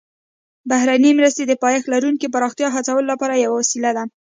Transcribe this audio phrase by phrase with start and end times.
[0.69, 4.03] بهرنۍ مرستې د پایښت لرونکي پراختیا هڅولو لپاره یوه وسیله ده